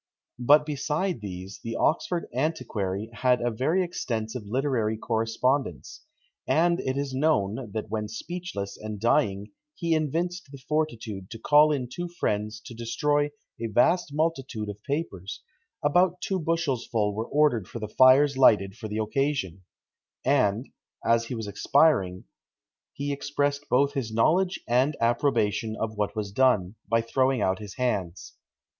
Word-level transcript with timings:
But 0.39 0.65
beside 0.65 1.21
these, 1.21 1.59
the 1.63 1.75
Oxford 1.75 2.27
antiquary 2.33 3.11
had 3.13 3.39
a 3.39 3.51
very 3.51 3.83
extensive 3.83 4.41
literary 4.47 4.97
correspondence; 4.97 6.01
and 6.47 6.79
it 6.79 6.97
is 6.97 7.13
known, 7.13 7.69
that 7.73 7.91
when 7.91 8.07
speechless 8.07 8.77
and 8.79 8.99
dying 8.99 9.51
he 9.75 9.93
evinced 9.93 10.49
the 10.51 10.57
fortitude 10.57 11.29
to 11.29 11.37
call 11.37 11.71
in 11.71 11.87
two 11.87 12.07
friends 12.09 12.59
to 12.65 12.73
destroy 12.73 13.29
a 13.61 13.67
vast 13.67 14.11
multitude 14.11 14.69
of 14.69 14.81
papers: 14.81 15.43
about 15.83 16.19
two 16.19 16.39
bushels 16.39 16.83
full 16.87 17.13
were 17.13 17.27
ordered 17.27 17.67
for 17.67 17.77
the 17.77 17.87
fires 17.87 18.35
lighted 18.35 18.73
for 18.73 18.87
the 18.87 18.97
occasion; 18.97 19.61
and, 20.25 20.67
"as 21.05 21.25
he 21.25 21.35
was 21.35 21.45
expiring, 21.45 22.23
he 22.91 23.13
expressed 23.13 23.69
both 23.69 23.93
his 23.93 24.11
knowledge 24.11 24.59
and 24.67 24.97
approbation 24.99 25.75
of 25.79 25.95
what 25.95 26.15
was 26.15 26.31
done, 26.31 26.73
by 26.89 27.01
throwing 27.01 27.39
out 27.43 27.59
his 27.59 27.75
hands." 27.75 28.33